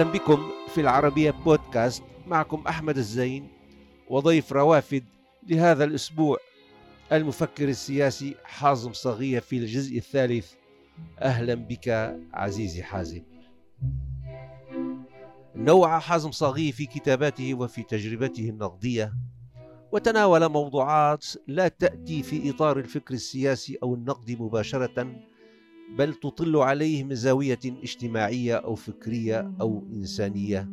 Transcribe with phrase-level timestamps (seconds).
[0.00, 3.48] أهلا بكم في العربية بودكاست معكم أحمد الزين
[4.08, 5.04] وضيف روافد
[5.48, 6.36] لهذا الأسبوع
[7.12, 10.52] المفكر السياسي حازم صغية في الجزء الثالث.
[11.18, 13.22] أهلا بك عزيزي حازم.
[15.56, 19.12] نوع حازم صغير في كتاباته وفي تجربته النقدية
[19.92, 25.14] وتناول موضوعات لا تأتي في إطار الفكر السياسي أو النقد مباشرة
[25.98, 30.68] بل تطل عليه من زاوية اجتماعية أو فكرية أو إنسانية.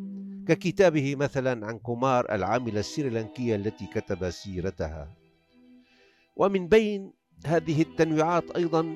[0.47, 5.13] ككتابه مثلا عن كومار العاملة السريلانكية التي كتب سيرتها.
[6.35, 7.13] ومن بين
[7.45, 8.95] هذه التنويعات أيضا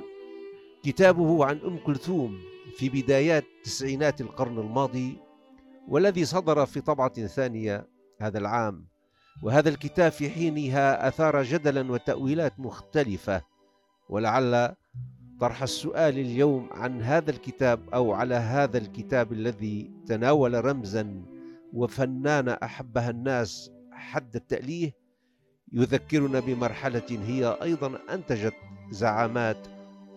[0.83, 2.37] كتابه عن أم كلثوم
[2.77, 5.17] في بدايات تسعينات القرن الماضي
[5.87, 7.87] والذي صدر في طبعة ثانية
[8.21, 8.85] هذا العام.
[9.43, 13.41] وهذا الكتاب في حينها أثار جدلا وتأويلات مختلفة
[14.09, 14.75] ولعل
[15.41, 21.21] طرح السؤال اليوم عن هذا الكتاب أو على هذا الكتاب الذي تناول رمزا
[21.73, 24.93] وفنانه أحبها الناس حد التأليه
[25.73, 28.53] يذكرنا بمرحلة هي أيضا أنتجت
[28.91, 29.67] زعامات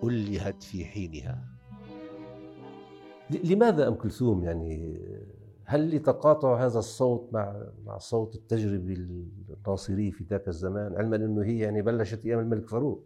[0.03, 1.45] ألهت في حينها.
[3.45, 5.01] لماذا أم كلثوم يعني؟
[5.65, 11.59] هل لتقاطع هذا الصوت مع مع صوت التجربي الناصري في ذاك الزمان؟ علما إنه هي
[11.59, 13.05] يعني بلشت أيام الملك فاروق.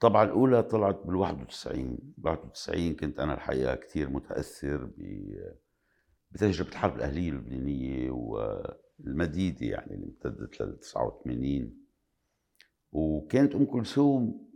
[0.00, 4.90] طبعا الأولى طلعت بال 91 91 كنت أنا الحقيقة كثير متأثر
[6.32, 11.86] بتجربة الحرب الأهلية اللبنانية والمديدة يعني اللي امتدت لل 89
[12.92, 14.46] وكانت أم كلثوم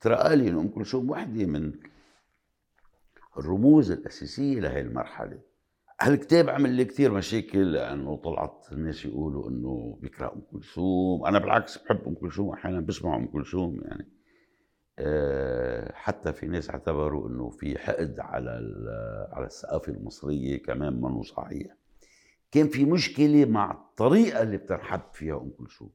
[0.00, 1.72] ترى لي أن أم كلثوم وحدة من
[3.38, 5.38] الرموز الأساسية لهي المرحلة.
[6.00, 11.78] هالكتاب عمل لي كثير مشاكل لأنه طلعت الناس يقولوا إنه بيكره أم كلثوم، أنا بالعكس
[11.78, 14.08] بحب أم كلثوم أحيانا بسمع أم كلثوم يعني.
[15.92, 18.50] حتى في ناس اعتبروا إنه في حقد على
[19.32, 21.76] على الثقافة المصرية كمان منه صحيح.
[22.52, 25.90] كان في مشكلة مع الطريقة اللي بتنحب فيها أم كلثوم.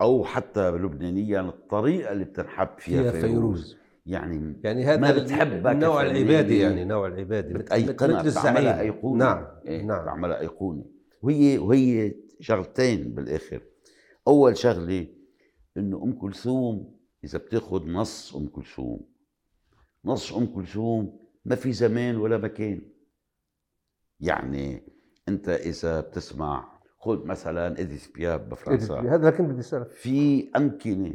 [0.00, 3.76] أو حتى لبنانيا الطريقة اللي بتنحب فيها, فيها فيروز.
[4.06, 9.24] يعني يعني هذا ما بتحبها النوع العبادي يعني نوع العبادي بتأيقنها بتعملها أيقونة.
[9.24, 10.02] نعم إيه نعم.
[10.02, 10.84] بتعملها أيقونة.
[11.22, 13.62] وهي وهي شغلتين بالآخر.
[14.28, 15.06] أول شغلة
[15.76, 19.00] إنه أم كلثوم إذا بتاخذ نص أم كلثوم
[20.04, 22.82] نص أم كلثوم ما في زمان ولا مكان.
[24.20, 24.82] يعني
[25.28, 29.00] أنت إذا بتسمع خذ مثلا إديث بياف بفرنسا.
[29.00, 29.90] هذا كنت بدي أسألك.
[29.90, 31.14] في أمكنة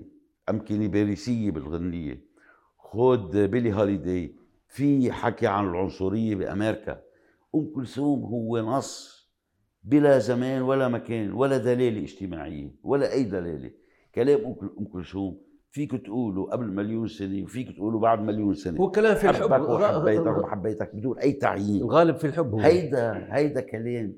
[0.50, 2.26] أمكنة باريسية بالغنية.
[2.78, 4.36] خذ بيلي هوليداي
[4.68, 7.02] في حكي عن العنصرية بأمريكا.
[7.56, 9.16] أم كلثوم هو نص
[9.84, 13.72] بلا زمان ولا مكان ولا دلالة اجتماعية ولا أي دلالة.
[14.16, 15.45] كلام أم كلثوم
[15.76, 18.80] فيك تقوله قبل مليون سنة وفيك تقوله بعد مليون سنة.
[18.80, 19.52] هو كلام في الحب.
[19.52, 21.82] وحبيتك وحبيتك بدون أي تعيين.
[21.82, 24.16] الغالب في الحب هو هيدا هيدا كلام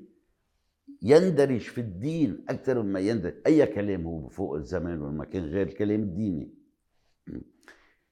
[1.02, 3.34] يندرج في الدين أكثر مما يندرج.
[3.46, 6.54] أي كلام هو فوق الزمان والمكان غير الكلام الديني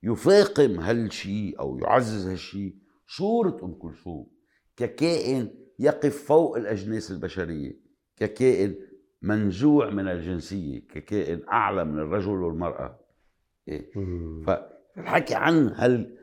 [0.03, 2.75] يفاقم هالشيء أو يعزز هالشيء
[3.07, 4.27] صورة أم كلثوم
[4.77, 7.81] ككائن يقف فوق الأجناس البشرية
[8.17, 8.75] ككائن
[9.23, 13.06] منزوع من الجنسية ككائن أعلى من الرجل والمرأة؟
[14.47, 16.17] فالحكي عن هل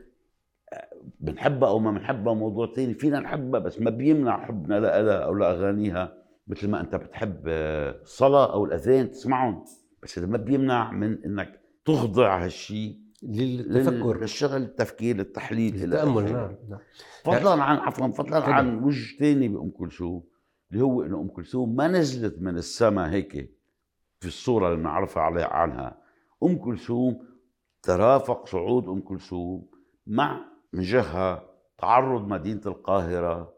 [1.20, 6.24] بنحبها أو ما بنحبها موضوع ثاني فينا نحبها بس ما بيمنع حبنا لها أو لاغانيها
[6.46, 9.64] مثل ما أنت بتحب الصلاة أو الأذان تسمعهم.
[10.02, 14.20] بس هذا ما بيمنع من إنك تخضع هالشيء للتفكر.
[14.20, 16.80] للشغل التفكير للتحليل للتأمل نعم نعم.
[17.24, 20.24] فضلا عن عفوا فضلا عن وجه ثاني بأم كلثوم
[20.72, 23.32] اللي هو إنه أم كلثوم ما نزلت من السماء هيك
[24.20, 25.98] في الصورة اللي بنعرفها عنها.
[26.42, 27.33] أم كلثوم
[27.84, 29.66] ترافق صعود أم كلثوم
[30.06, 30.40] مع
[30.72, 31.44] من جهه
[31.78, 33.54] تعرض مدينة القاهرة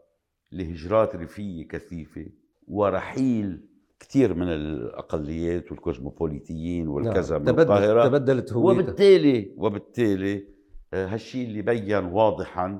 [0.51, 2.25] لهجرات ريفية كثيفة
[2.67, 3.67] ورحيل
[3.99, 7.55] كثير من الأقليات والكوزموبوليتيين والكذا نعم.
[7.55, 8.07] من القاهرة.
[8.07, 8.81] تبدلت هويتها.
[8.81, 10.47] وبالتالي وبالتالي
[10.93, 12.79] آه، هالشيء اللي بين واضحا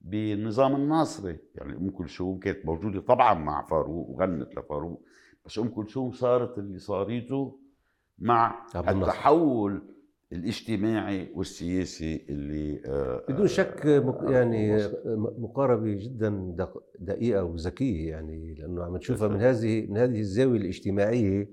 [0.00, 1.38] بالنظام الناصري.
[1.54, 5.02] يعني أم كلثوم كانت موجودة طبعا مع فاروق وغنت لفاروق
[5.46, 7.58] بس أم كلثوم صارت اللي صارته
[8.18, 9.82] مع التحول
[10.32, 16.56] الاجتماعي والسياسي اللي آه، بدون شك آه، يعني مقاربه جدا
[16.98, 21.50] دقيقة وذكية يعني لأنه عم نشوفها من هذه من هذه الزاوية الاجتماعية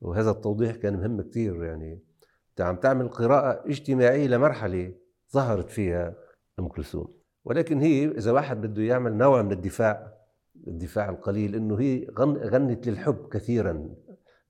[0.00, 2.02] وهذا التوضيح كان مهم كثير يعني.
[2.50, 4.94] أنت عم تعمل قراءة اجتماعية لمرحلة
[5.32, 6.14] ظهرت فيها
[6.58, 7.16] أم كلثوم.
[7.44, 10.16] ولكن هي إذا واحد بده يعمل نوع من الدفاع
[10.66, 13.94] الدفاع القليل إنه هي غنت للحب كثيرا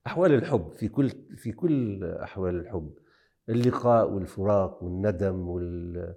[0.06, 2.94] أحوال الحب في كل في كل أحوال الحب.
[3.48, 6.14] اللقاء والفراق والندم وال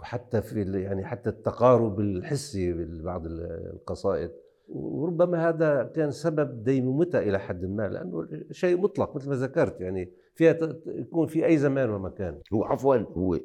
[0.00, 4.30] وحتى في يعني حتى التقارب الحسي ببعض القصائد.
[4.68, 10.12] وربما هذا كان سبب ديمومتها إلى حد ما لأنه شيء مطلق مثل ما ذكرت يعني
[10.34, 13.38] فيها يكون في أي زمان ومكان هو عفوا هو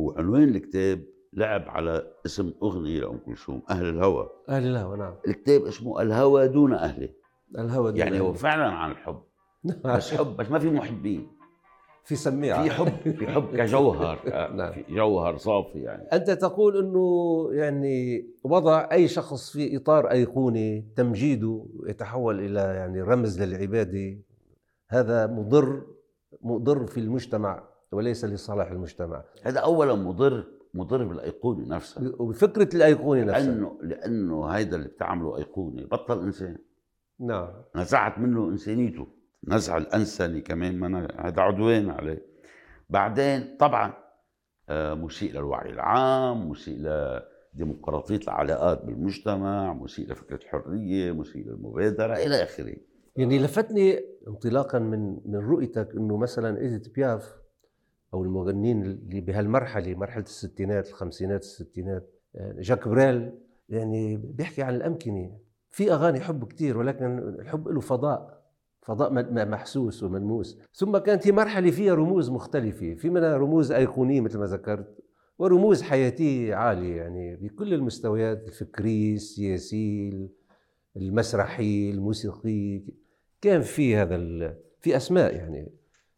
[0.00, 4.30] هو عنوان الكتاب لعب على اسم أغنية لأم كلثوم أهل الهوى.
[4.48, 5.14] أهل الهوى نعم.
[5.28, 7.08] الكتاب اسمه الهوى دون أهله.
[7.58, 8.32] الهوى دون يعني هو أهله.
[8.32, 9.22] فعلا عن الحب.
[9.84, 11.37] بس حب بس ما في محبين.
[12.08, 12.62] في سميعة.
[12.62, 14.18] في حب في حب كجوهر
[14.54, 14.72] نعم.
[14.72, 16.02] في جوهر صافي يعني.
[16.02, 23.42] أنت تقول إنه يعني وضع أي شخص في إطار أيقوني تمجيده يتحول إلى يعني رمز
[23.42, 24.18] للعباده
[24.88, 25.82] هذا مضر
[26.42, 29.24] مضر في المجتمع وليس لصالح المجتمع.
[29.42, 30.44] هذا اولا مضر
[30.74, 36.56] مضر بالايقونه نفسها وبفكره الايقونه نفسها لأنه لأنه هيدا اللي بتعمله ايقونه بطل إنسان.
[37.20, 37.48] نعم.
[37.76, 39.17] نزعت منه إنسانيته.
[39.46, 42.26] نزع الانسني كمان ما هذا عدوان عليه
[42.90, 43.92] بعدين طبعا
[44.68, 52.76] آه، مسيء للوعي العام مسيء لديمقراطية العلاقات بالمجتمع مسيء لفكرة الحرية مسيء للمبادرة إلى آخره.
[53.16, 57.34] يعني لفتني انطلاقا من من رؤيتك إنه مثلا ايديث بياف
[58.14, 63.32] أو المغنيين اللي بهالمرحلة مرحلة الستينات الخمسينات الستينات يعني جاك بريل
[63.68, 65.38] يعني بيحكي عن الأمكنة.
[65.70, 68.37] في أغاني حب كتير ولكن الحب له فضاء.
[68.82, 69.12] فضاء
[69.46, 70.58] محسوس وملموس.
[70.74, 72.94] ثم كانت هي مرحلة فيها رموز مختلفة.
[72.94, 74.98] في منها رموز أيقونية مثل ما ذكرت
[75.38, 80.28] ورموز حياتية عالية يعني بكل المستويات الفكريه السياسيه
[80.96, 82.82] المسرحي الموسيقي.
[83.40, 84.54] كان في هذا.
[84.80, 85.72] في أسماء يعني.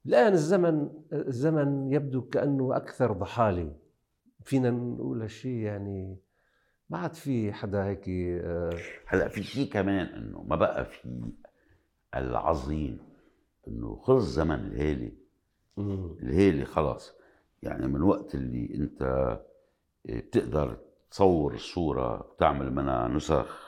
[0.06, 3.72] الآن الزمن الزمن يبدو كأنه أكثر ضحالة.
[4.44, 6.16] فينا نقول هالشيء يعني
[6.90, 8.70] ما عاد في حدا هيك آه،
[9.06, 11.08] هلأ في شيء كمان إنه ما بقى في
[12.14, 12.98] العظيم.
[13.68, 15.12] إنه خلص زمن الهيلي.
[15.76, 16.16] مم.
[16.22, 17.12] الهيلي خلاص.
[17.62, 19.38] يعني من وقت اللي أنت
[20.04, 20.78] بتقدر
[21.10, 23.60] تصور الصورة وتعمل منها نسخ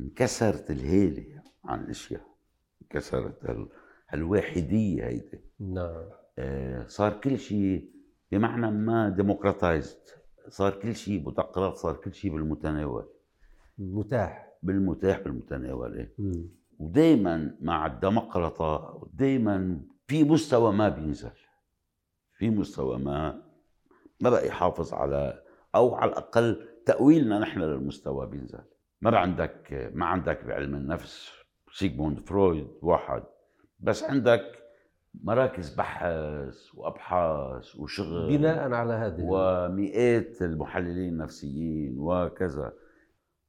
[0.00, 2.22] انكسرت الهيلة عن الاشياء
[2.82, 3.68] انكسرت ال-
[4.14, 5.40] الواحدية هيدي.
[5.60, 6.04] نعم.
[6.38, 7.90] آه، صار كل شيء
[8.32, 9.98] بمعنى ما ديموقراطايزد
[10.48, 13.08] صار كل شيء مدقرات صار كل شيء بالمتناول.
[13.78, 14.48] متاح.
[14.62, 16.14] بالمتاح بالمتناول إيه.
[16.80, 16.86] مم.
[16.86, 21.30] ودائما مع الديمقراطة دائما في مستوى ما بينزل.
[22.38, 23.42] في مستوى ما
[24.20, 25.42] ما بقى يحافظ على
[25.74, 28.62] أو على الأقل تأويلنا نحن للمستوى بينزل.
[29.00, 31.30] ما بقى عندك ما عندك بعلم النفس
[31.72, 33.22] سيغموند فرويد واحد.
[33.80, 34.42] بس عندك
[35.14, 42.72] مراكز بحث وأبحاث وشغل بناء على هذه ومئات المحللين النفسيين وكذا.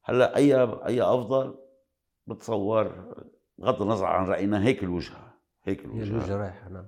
[0.04, 1.58] هلأ أي أي أفضل؟
[2.26, 3.14] بتصور
[3.58, 5.34] بغض النظر عن رأينا هيك الوجهة
[5.64, 6.10] هيك هي الوجهة.
[6.10, 6.86] الوجه رايحة نعم.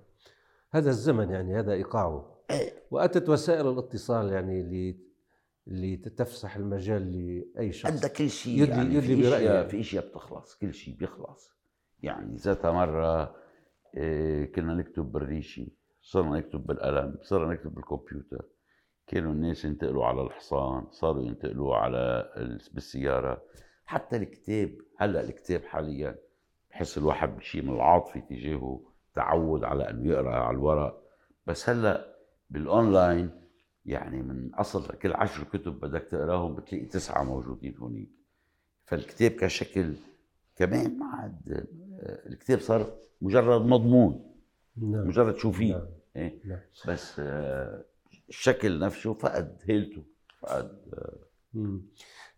[0.70, 2.38] هذا الزمن يعني هذا إيقاعه.
[2.50, 2.72] إيه.
[2.90, 4.98] وأتت وسائل الاتصال يعني اللي
[5.68, 7.12] اللي تفسح المجال
[7.56, 7.92] لأي شخص.
[7.92, 9.36] عندك كل شيء يدلي- يعني يدلي في برأيه.
[9.48, 11.50] اشياء في إشياء بتخلص كل شيء بيخلص.
[12.00, 13.34] يعني ذاتها مرة
[13.96, 18.44] إيه، كنا نكتب بالريشي صرنا نكتب بالقلم صرنا نكتب بالكمبيوتر.
[19.06, 23.42] كانوا الناس ينتقلوا على الحصان صاروا ينتقلوا على ال- بالسيارة.
[23.92, 26.16] حتى الكتاب هلأ الكتاب حاليا
[26.70, 28.80] بحس الواحد بشيء من العاطفه تجاهه
[29.14, 31.02] تعود على انه يقرأ على الورق
[31.46, 32.16] بس هلأ
[32.50, 33.30] بالأونلاين
[33.86, 38.10] يعني من أصل كل عشر كتب بدك تقراهم بتلاقي تسعة موجودين هونيك
[38.84, 39.94] فالكتاب كشكل
[40.56, 41.66] كمان ما عاد
[42.26, 44.34] الكتاب صار مجرد مضمون
[44.76, 45.86] نعم مجرد شو فيه نعم.
[46.16, 46.60] إيه؟ نعم.
[46.88, 47.84] بس آه،
[48.28, 50.04] الشكل نفسه فقد هيلته
[50.38, 50.78] فقد
[51.54, 51.82] مم.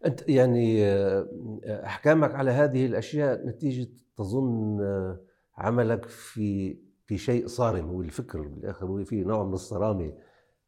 [0.07, 1.27] أنت يعني آه،
[1.67, 5.21] أحكامك على هذه الأشياء نتيجة تظن آه،
[5.59, 10.13] عملك في في شيء صارم هو الفكر بالآخر هو في نوع من الصرامة.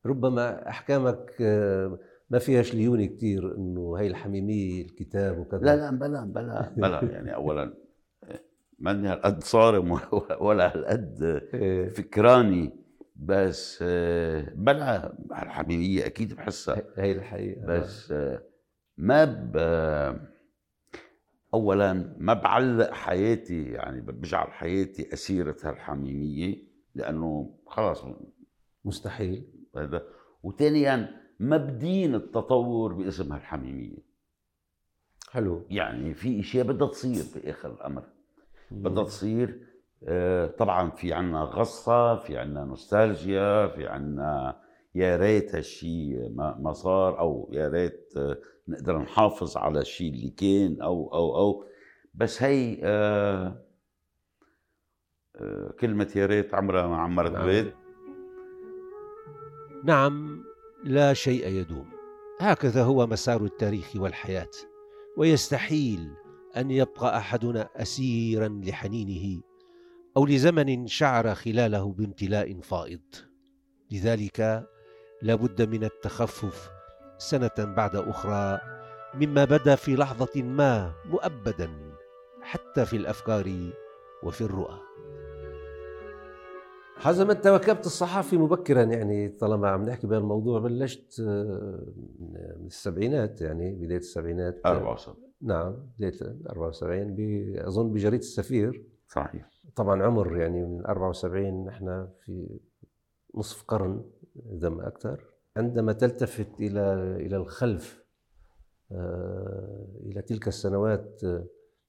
[0.06, 1.98] ربما أحكامك آه،
[2.30, 5.60] ما فيهاش ليونة كثير إنه هي الحميمية الكتاب وكذا.
[5.60, 6.72] لا لا بلا بلا.
[6.76, 7.74] بلا يعني اولا
[8.78, 9.98] ماني هالقد صارم
[10.40, 11.22] ولا هالقد
[11.54, 12.72] إيه، فكراني
[13.16, 13.82] بس
[14.54, 16.82] بلا الحميمية أكيد بحسها.
[16.96, 17.66] هي الحقيقة.
[17.66, 18.42] بس آه،
[18.98, 19.56] ما ب
[21.54, 26.56] اولا ما بعلق حياتي يعني بجعل حياتي أسيرة هالحميميه
[26.94, 28.04] لأنه خلاص
[28.84, 29.44] مستحيل.
[29.76, 30.02] هذا.
[30.42, 33.98] وثانيا ما بدين التطور باسم هالحميمية.
[35.30, 35.66] حلو.
[35.70, 38.02] يعني في إشياء بدها تصير بآخر الأمر.
[38.70, 39.66] بدها تصير
[40.04, 44.60] آه، طبعا في عنا غصة في عنا نوستالجيا في عنا
[44.96, 48.38] يا ريت هالشيء ما صار أو يا ريت آه،
[48.68, 51.64] نقدر نحافظ على الشيء اللي كان أو أو أو.
[52.14, 53.62] بس هي آه،
[55.36, 57.46] آه، كلمة يا ريت عمرها ما عمرت نعم.
[57.46, 57.74] بيت.
[59.84, 60.44] نعم
[60.84, 61.90] لا شيء يدوم.
[62.40, 64.50] هكذا هو مسار التاريخ والحياة.
[65.16, 66.10] ويستحيل
[66.56, 69.42] أن يبقى أحدنا اسيرا لحنينه
[70.16, 73.00] أو لزمن شعر خلاله بامتلاء فائض.
[73.90, 74.66] لذلك
[75.26, 76.70] لا بد من التخفف
[77.18, 78.60] سنة بعد أخرى
[79.14, 81.70] مما بدا في لحظة ما مؤبدا
[82.42, 83.50] حتى في الأفكار
[84.22, 84.78] وفي الرؤى.
[86.96, 91.86] حازم أنت واكبت الصحافي مبكرا يعني طالما عم نحكي بهالموضوع بلشت آه،
[92.58, 94.60] من السبعينات يعني بداية السبعينات.
[94.66, 98.86] 74 نعم بداية 74 ب- أظن بجريدة السفير.
[99.08, 99.50] صحيح.
[99.76, 102.60] طبعا عمر يعني من 74 نحن في
[103.34, 104.04] نصف قرن.
[104.44, 105.24] ما أكثر.
[105.56, 106.80] عندما تلتفت إلى
[107.26, 108.04] إلى الخلف
[108.92, 111.46] آه، إلى تلك السنوات آه،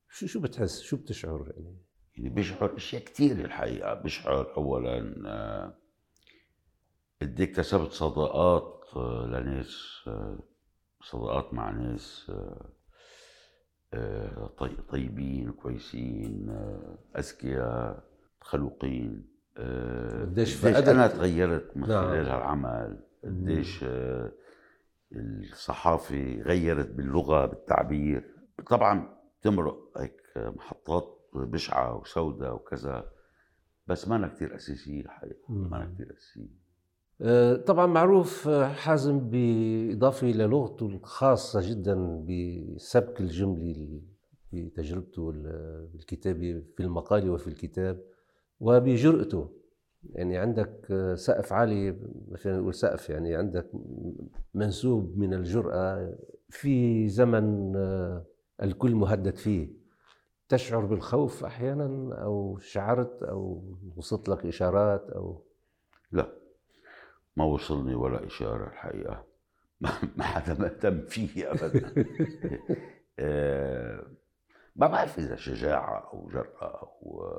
[0.09, 1.77] شو شو بتحس؟ شو بتشعر يعني؟
[2.17, 3.93] يعني بيشعر أشياء كثير الحقيقة.
[3.93, 5.77] بيشعر اولا آه،
[7.21, 8.73] قد إيه اكتسبت صداقات
[9.27, 9.75] لناس
[11.03, 12.31] صداقات مع ناس
[14.57, 16.49] طي- طيبين كويسين
[17.17, 18.03] أذكياء
[18.41, 19.36] خلوقين
[20.21, 22.07] قديش أنا تغيرت من نعم.
[22.07, 24.31] خلال هالعمل قديش آه،
[25.51, 28.35] الصحافة غيرت باللغة بالتعبير؟
[28.69, 33.09] طبعا تمرق هيك محطات بشعة وسوداء وكذا
[33.87, 36.67] بس ما كثير اساسيه الحقيقة ما كثير اساسيه
[37.21, 42.25] آه، طبعا معروف آه، حازم بإضافة إلى لغته الخاصة جدا
[42.75, 44.01] بسبك الجملي
[44.53, 48.03] بتجربته ال- بالكتابة في المقال وفي الكتاب.
[48.59, 49.57] وبجرأته.
[50.13, 51.91] يعني عندك آه، سقف عالي
[52.27, 53.69] ما فينا نقول سقف يعني عندك
[54.53, 56.15] منسوب من الجرأة
[56.49, 58.25] في زمن آه،
[58.63, 59.69] الكل مهدد فيه.
[60.49, 63.63] تشعر بالخوف أحيانا أو شعرت أو
[63.95, 65.43] وصلت لك إشارات أو
[66.11, 66.33] لا
[67.37, 69.23] ما وصلني ولا إشارة الحقيقة.
[70.17, 71.93] ما حدا مهتم فيه ابدا.
[73.19, 74.03] آه،
[74.75, 77.31] ما بعرف إذا شجاعة أو جرأة أو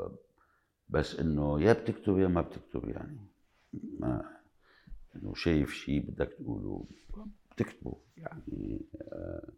[0.88, 3.18] بس إنه يا بتكتب يا ما بتكتب يعني.
[4.00, 4.38] ما
[5.16, 6.84] إنه شايف شيء بدك تقوله
[7.52, 9.48] بتكتبه يعني آه،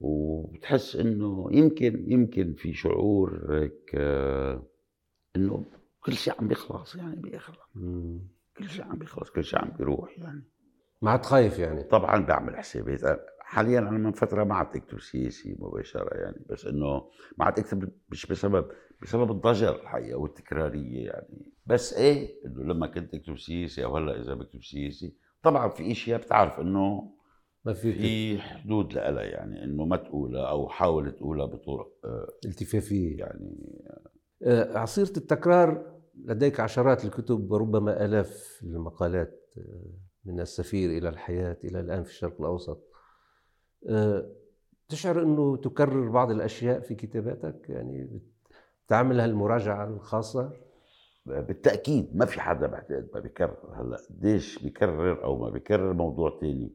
[0.00, 4.62] وبتحس إنه يمكن يمكن في شعور هيك آه،
[5.36, 5.64] إنه
[6.00, 7.38] كل شيء عم بيخلص يعني
[7.74, 8.20] مم.
[8.56, 10.42] كل شيء عم بيخلص كل شيء عم بيروح يعني.
[11.02, 11.82] ما عاد خايف يعني.
[11.82, 13.04] طبعا بعمل حسابات
[13.48, 17.88] حاليا أنا من فترة ما عاد أكتب سياسي مباشرة يعني بس إنه ما عاد أكتب
[18.08, 18.66] مش بسبب
[19.02, 21.52] بسبب الضجر الحقيقة والتكراريه يعني.
[21.66, 26.20] بس إيه إنه لما كنت أكتب سياسي أو هلأ إذا بكتب سياسي طبعا في إشياء
[26.20, 27.12] بتعرف إنه
[27.64, 33.18] ما في في حدود لها يعني إنه ما تقولها أو حاول تقولها بطرق آه، التفافية.
[33.18, 33.82] يعني
[34.42, 39.92] آه، عصيرة التكرار لديك عشرات الكتب وربما آلاف المقالات آه،
[40.24, 42.78] من السفير إلى الحياة إلى الآن في الشرق الأوسط.
[42.78, 42.87] آه،
[44.88, 48.20] تشعر أنه تكرر بعض الأشياء في كتاباتك؟ يعني
[48.88, 50.52] تعمل هالمراجعة الخاصة؟
[51.26, 53.96] بالتأكيد ما في حدا بعتقد ما بيكرر هلا.
[54.10, 56.72] قديش بيكرر أو ما بيكرر موضوع تاني؟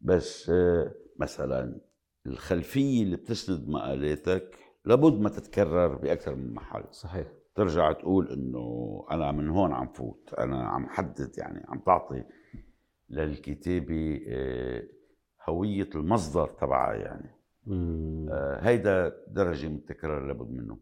[0.00, 1.80] بس آه، مثلا
[2.26, 6.84] الخلفية اللي بتسند مقالاتك لابد ما تتكرر بأكثر من محل.
[6.90, 7.26] صحيح.
[7.54, 12.24] ترجع تقول إنه أنا من هون عم فوت أنا عم حدد يعني عم تعطي
[13.10, 14.82] للكتابة آه،
[15.48, 17.30] هوية المصدر تبعها يعني.
[18.30, 20.78] آه، هيدا درجة من التكرار لابد منه.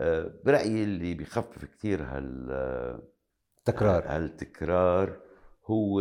[0.00, 3.02] آه، برأيي اللي بخفف كثير هال آه،
[3.64, 4.04] تكرار.
[4.06, 5.16] هالتكرار
[5.66, 6.00] هو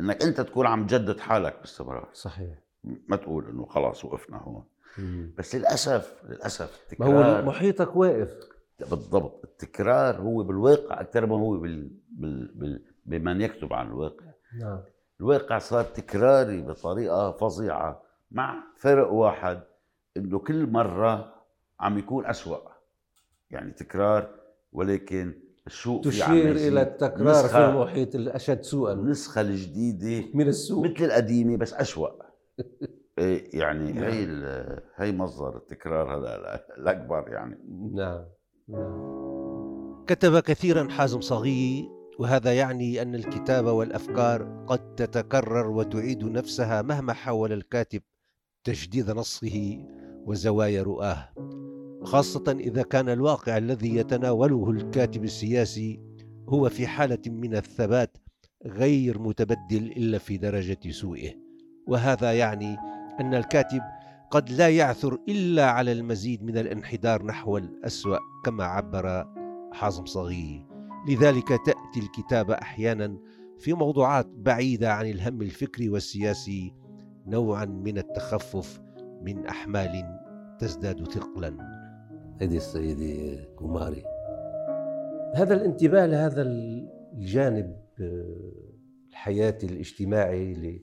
[0.00, 2.08] إنك أنت تكون عم تجدد حالك باستمرار.
[2.12, 2.58] صحيح.
[3.08, 4.64] ما تقول إنه خلاص وقفنا هون.
[4.98, 5.34] مم.
[5.38, 8.38] بس للأسف للأسف ما هو التكرار محيطك واقف.
[8.80, 9.44] بالضبط.
[9.44, 11.90] التكرار هو بالواقع أكثر ما هو بال...
[12.08, 12.54] بال...
[12.54, 12.84] بال...
[13.06, 14.26] بمن يكتب عن الواقع.
[14.60, 14.82] نعم.
[15.24, 19.60] الواقع صار تكراري بطريقة فظيعة مع فرق واحد
[20.16, 21.34] إنه كل مرة
[21.80, 22.58] عم يكون أسوأ.
[23.50, 24.28] يعني تكرار
[24.72, 25.34] ولكن
[25.66, 26.50] السوق تشير.
[26.56, 28.92] إلى التكرار في المحيط الأشد سوءا.
[28.92, 32.08] النسخة الجديدة من السوء مثل القديمة بس أسوأ.
[33.18, 37.58] إيه يعني هي ال- هي مصدر التكرار هذا الأكبر يعني.
[37.94, 38.24] نعم
[38.68, 39.14] نعم.
[40.06, 41.84] كتب كثيرا حازم صغير
[42.18, 48.02] وهذا يعني أن الكتابه والأفكار قد تتكرر وتعيد نفسها مهما حاول الكاتب
[48.64, 49.86] تجديد نصه
[50.26, 51.28] وزوايا رؤاه.
[52.02, 56.00] خاصة إذا كان الواقع الذي يتناوله الكاتب السياسي
[56.48, 58.18] هو في حالة من الثبات
[58.66, 61.34] غير متبدل إلا في درجة سوءه
[61.86, 62.76] وهذا يعني
[63.20, 63.80] أن الكاتب
[64.30, 69.24] قد لا يعثر إلا على المزيد من الانحدار نحو الأسوأ كما عبر
[69.72, 70.73] حازم صغير.
[71.08, 73.18] لذلك تأتي الكتابه أحيانا
[73.58, 76.74] في موضوعات بعيدة عن الهم الفكري والسياسي
[77.26, 78.80] نوعا من التخفف
[79.22, 80.04] من أحمال
[80.60, 81.56] تزداد ثقلا.
[82.40, 84.04] هذه السيدة كوماري
[85.34, 88.52] هذا الانتباه لهذا الجانب آه،
[89.10, 90.82] الحياتي الاجتماعي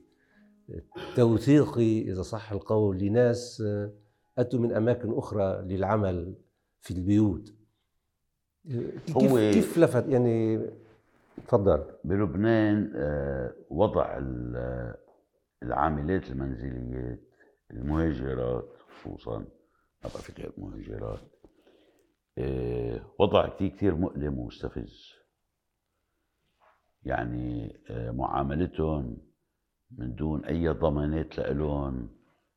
[0.97, 3.93] التوثيقي إذا صح القول لناس آه،
[4.37, 6.35] أتوا من أماكن أخرى للعمل
[6.81, 7.53] في البيوت.
[8.67, 10.59] كيف هو كيف لفت؟ يعني
[11.47, 11.85] تفضل.
[12.03, 14.17] بلبنان آه، وضع
[15.63, 17.19] العاملات المنزليات
[17.71, 21.19] المهاجرات خصوصا ما بعرف غير مهاجرات
[22.37, 25.13] آه، وضع كثير كثير مؤلم ومستفز.
[27.03, 29.17] يعني معاملتهم
[29.97, 32.09] من دون أي ضمانات لهم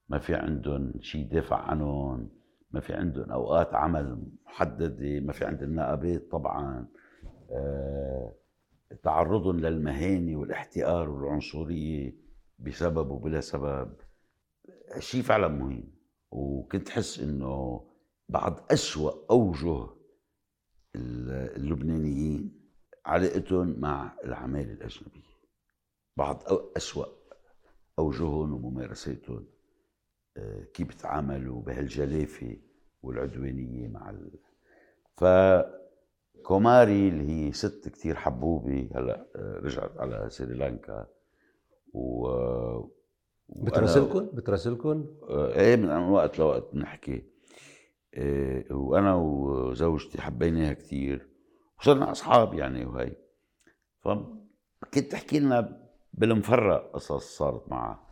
[0.09, 2.29] ما في عندهم شيء دافع عنهم.
[2.75, 6.87] ما في عندهم أوقات عمل محددة ما في عندهم نقابات طبعا.
[7.50, 8.35] أه
[9.02, 12.16] تعرضهم للمهانة والاحتقار والعنصرية
[12.59, 13.95] بسبب وبلا سبب.
[14.99, 15.85] شيء فعلا مهم
[16.31, 17.85] وكنت حس إنه
[18.28, 19.87] بعض أسوأ أوجه
[20.97, 22.61] اللبنانيين
[23.07, 25.35] علاقتهم مع العمالة الأجنبية.
[26.16, 26.43] بعض
[26.76, 27.07] أسوأ
[27.99, 29.47] أوجههم وممارساتهم.
[30.37, 32.57] آه، كيف بتعاملوا بهالجلافة؟
[33.05, 34.31] والعدوانية مع ال...
[35.17, 35.25] ف
[36.45, 41.07] كوماري اللي هي ست كتير حبوبة هلا آه، رجعت على سريلانكا.
[41.93, 42.29] و
[43.49, 47.25] بتراسلكم بتراسلكم؟ آه، إيه من وقت لوقت بنحكي.
[48.15, 51.29] إيه وأنا وزوجتي حبيناها كثير
[51.81, 53.17] وصرنا أصحاب يعني وهي.
[54.01, 58.07] فكنت تحكي لنا بالمفرق قصص صارت معها.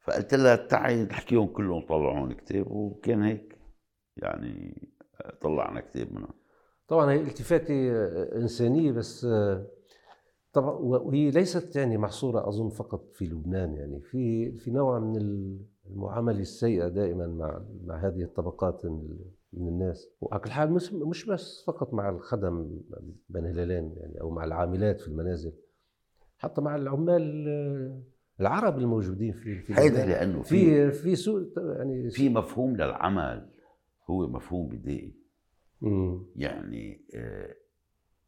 [0.00, 3.55] فقلت لها تعي نحكيهم كلهم طلعون كتاب وكان هيك.
[4.16, 4.88] يعني
[5.40, 6.34] طلعنا كتاب منهم.
[6.88, 7.74] طبعا هي التفاتة
[8.36, 9.26] إنسانية بس
[10.52, 15.16] طبعا وهي ليست يعني محصورة أظن فقط في لبنان يعني في في نوع من
[15.90, 18.86] المعاملة السيئة دائما مع مع هذه الطبقات
[19.52, 20.08] من الناس.
[20.20, 22.80] وعلى كل حال مش مش بس فقط مع الخدم
[23.28, 25.52] بين هلالين يعني أو مع العاملات في المنازل
[26.38, 27.46] حتى مع العمال
[28.40, 33.55] العرب الموجودين في في هيدا لأنه في في سوق يعني في مفهوم للعمل.
[34.10, 35.14] هو مفهوم بدائي.
[36.36, 37.54] يعني آه،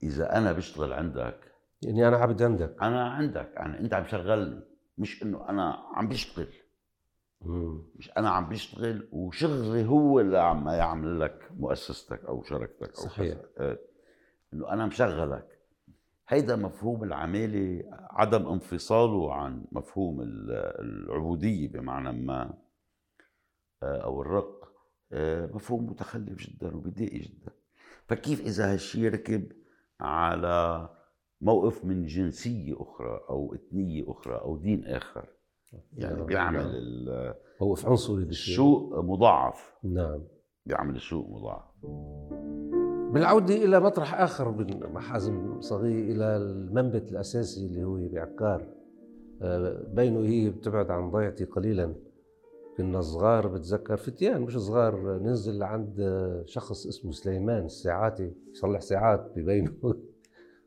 [0.03, 1.41] إذا أنا بشتغل عندك
[1.83, 4.61] يعني أنا عبد عندك أنا عندك يعني أنت عم شغلني.
[4.99, 6.55] مش إنه أنا عم بشتغل.
[7.97, 13.39] مش أنا عم بشتغل وشغلي هو اللي عم يعمل لك مؤسستك أو شركتك أو صحيح.
[13.59, 13.79] آه،
[14.53, 15.59] إنه أنا مشغلك.
[16.29, 22.55] هيدا مفهوم العمالة عدم انفصاله عن مفهوم العبودية بمعنى ما
[23.83, 24.58] آه، أو الرق
[25.55, 27.53] مفهوم متخلف جدا وبدائي جدا.
[28.07, 29.53] فكيف إذا هالشيء ركب
[30.01, 30.89] على
[31.41, 35.29] موقف من جنسية أخرى أو إثنية أخرى أو دين آخر؟
[35.93, 37.35] يعني نعم، بيعمل نعم.
[37.61, 39.75] موقف عنصري السوق مضاعف.
[39.85, 40.23] نعم.
[40.67, 41.65] بيعمل السوق مضاعف.
[43.13, 48.75] بالعودة إلى مطرح آخر من حازم صغير إلى المنبت الأساسي اللي هو بعكار.
[49.43, 51.95] آه، بينه هي بتبعد عن ضيعتي قليلا.
[52.79, 55.97] كنا صغار بتذكر فتيان مش صغار ننزل عند
[56.47, 59.75] شخص اسمه سليمان الساعاتي يصلح ساعات ببينه.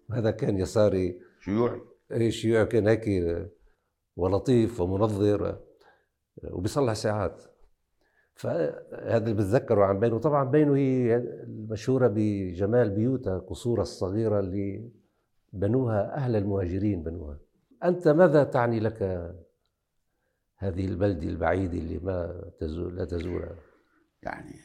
[0.09, 1.19] وهذا كان يساري.
[1.39, 1.81] شيوعي.
[2.11, 3.05] اي شيوعي كان هيك
[4.15, 5.59] ولطيف ومنظر
[6.43, 7.43] وبيصلح ساعات.
[8.35, 10.19] فهذا اللي بتذكره عن بينه.
[10.19, 14.91] طبعا بينه هي المشهورة بجمال بيوتها قصورها الصغيرة اللي
[15.53, 17.39] بنوها أهل المهاجرين بنوها.
[17.83, 19.31] أنت ماذا تعني لك
[20.61, 23.55] هذه البلده البعيده اللي ما تزور لا تزورها.
[24.23, 24.55] يعني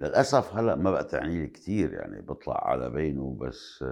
[0.00, 3.84] للأسف هلا ما بقى تعني لي كثير يعني بطلع على بينه بس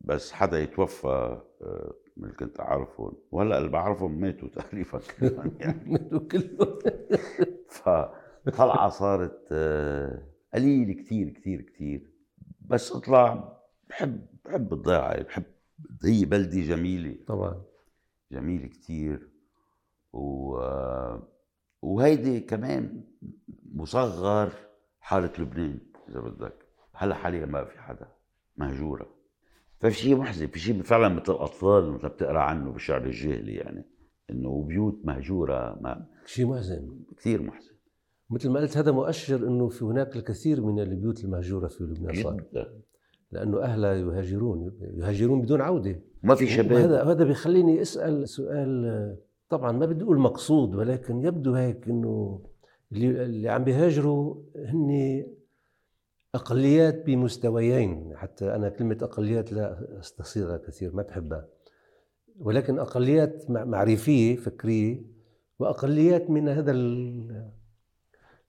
[0.00, 1.40] بس حدا يتوفى
[2.16, 3.12] من اللي كنت أعرفهم.
[3.30, 5.90] وهلا اللي بعرفهم ماتوا تقريبا كلهم يعني.
[5.92, 6.78] ماتوا كلهم.
[7.68, 9.52] فطلعه صارت
[10.54, 12.10] قليل كثير كثير كثير
[12.60, 13.52] بس أطلع
[13.88, 15.44] بحب بحب الضيعة بحب
[16.04, 17.16] هي بلدي جميلة.
[17.26, 17.62] طبعا.
[18.32, 19.35] جميلة كثير
[20.16, 20.56] و
[21.82, 23.04] وهيدي كمان
[23.74, 24.52] مصغر
[25.00, 26.54] حاله لبنان إذا بدك.
[26.92, 28.08] هلا حاليا ما في حدا
[28.56, 29.06] مهجورة.
[29.80, 33.84] ففي شيء محزن في شيء فعلا مثل الأطفال مثل بتقرأ عنه بالشعر الجاهلي يعني
[34.30, 36.88] إنه بيوت مهجورة ما شيء محزن.
[37.16, 37.72] كثير محزن.
[38.30, 42.44] مثل ما قلت هذا مؤشر إنه في هناك الكثير من البيوت المهجورة في لبنان صار.
[43.32, 46.00] لأنه أهلها يهاجرون يهاجرون بدون عودة.
[46.22, 46.72] ما في شباب.
[46.72, 49.16] هذا هذا بيخليني أسأل سؤال
[49.48, 52.42] طبعا ما بدي أقول مقصود ولكن يبدو هيك إنه
[52.92, 55.24] اللي, اللي عم بيهاجروا هن
[56.34, 58.16] أقليات بمستويين.
[58.16, 61.48] حتى أنا كلمة أقليات لا أستصيغها كثير ما بحبها.
[62.38, 65.02] ولكن أقليات معرفية فكرية
[65.58, 66.72] وأقليات من هذا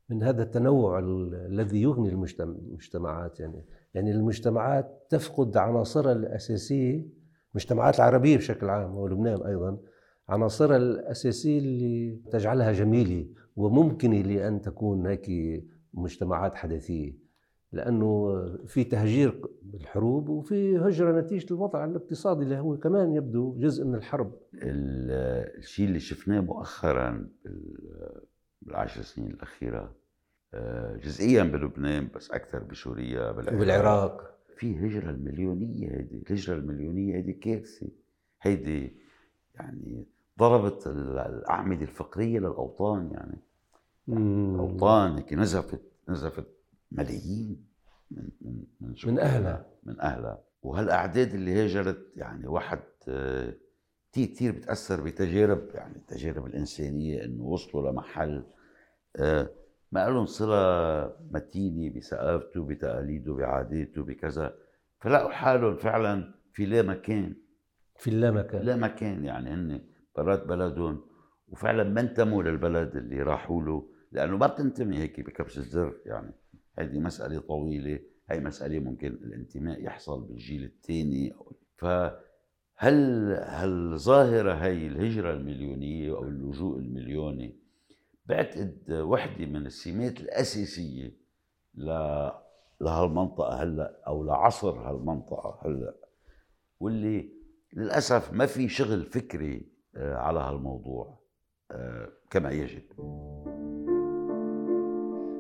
[0.10, 3.40] من هذا التنوع الذي يغني المجتمعات.
[3.40, 7.08] يعني يعني المجتمعات تفقد عناصرها الأساسية
[7.52, 9.78] المجتمعات العربية بشكل عام ولبنان أيضا
[10.30, 15.30] عناصرها الأساسية اللي تجعلها جميلة وممكنة لأن تكون هيك
[15.94, 17.28] مجتمعات حداثية.
[17.72, 23.96] لأنه في تهجير بالحروب وفي هجرة نتيجة الوضع الاقتصادي اللي هو كمان يبدو جزء من
[23.96, 24.32] الحرب.
[24.54, 27.30] الشيء اللي شفناه مؤخرا
[28.62, 29.96] بالعشر سنين الأخيرة
[30.54, 34.38] آه، جزئيا بلبنان بس أكثر بسوريا بالعراق, بالعراق.
[34.58, 37.88] في هجرة المليونية هيدي الهجرة المليونية هيدي كارثة.
[38.42, 38.94] هيدي
[39.56, 40.06] يعني
[40.38, 43.38] ضربت الأعمدة الفقرية للأوطان يعني
[44.10, 46.48] الاوطان هيك نزفت نزفت
[46.92, 47.68] ملايين
[48.12, 49.66] من من من, من أهلها.
[49.84, 50.44] من أهلها.
[50.64, 53.54] وهالأعداد اللي هاجرت يعني واحد آه،
[54.12, 58.44] كثير كثير بتأثر بتجارب يعني التجارب الإنسانية إنه وصلوا لمحل
[59.16, 59.50] آه،
[59.92, 64.56] ما لهم صلة متينة بثقافته بتقاليده بعاداته بكذا.
[65.00, 67.36] فلقوا حالهم فعلا في لا مكان.
[67.96, 68.62] في لا مكان.
[68.62, 69.82] لا مكان يعني هن
[70.18, 71.02] برات بلدهم
[71.48, 76.34] وفعلا ما انتموا للبلد اللي راحوا له لأنه ما بتنتمي هيك بكبس الزر يعني
[76.80, 78.00] هذه مسألة طويلة
[78.30, 81.34] هي مسألة ممكن الانتماء يحصل بالجيل الثاني.
[81.78, 87.60] فهل هالظاهرة هي الهجرة المليونية أو اللجوء المليوني
[88.26, 91.18] بعتقد وحدة من السمات الأساسية
[91.76, 91.90] ل
[92.82, 95.96] لهالمنطقة هلأ أو لعصر هالمنطقة هلأ
[96.80, 97.30] واللي
[97.74, 101.20] للأسف ما في شغل فكري على هالموضوع
[101.72, 102.84] آه، كما يجب.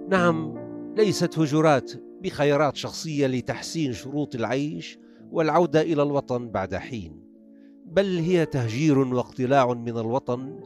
[0.10, 0.58] نعم
[0.96, 5.00] ليست هجرات بخيارات شخصية لتحسين شروط العيش
[5.32, 7.28] والعودة إلى الوطن بعد حين
[7.86, 10.60] بل هي تهجير واقتلاع من الوطن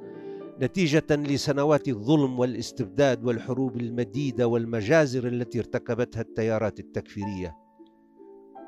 [0.61, 7.55] نتيجة لسنوات الظلم والاستبداد والحروب المديدة والمجازر التي ارتكبتها التيارات التكفيرية.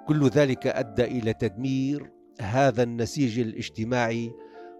[0.08, 4.32] كل ذلك أدى إلى تدمير هذا النسيج الاجتماعي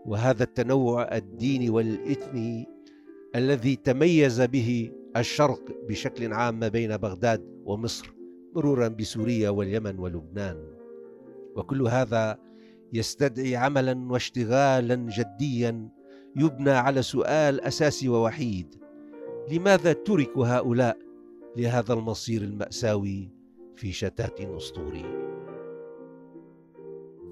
[0.06, 2.68] وهذا التنوع الديني والاثني
[3.36, 8.14] الذي تميز به الشرق بشكل عام ما بين بغداد ومصر
[8.56, 10.58] مرورا بسوريا واليمن ولبنان.
[11.56, 12.38] وكل هذا
[12.94, 15.90] يستدعي عملا واشتغالا جديا
[16.36, 18.76] يبنى على سؤال أساسي ووحيد
[19.52, 20.98] لماذا ترك هؤلاء
[21.58, 23.30] لهذا المصير المأساوي
[23.76, 25.23] في شتات اسطوري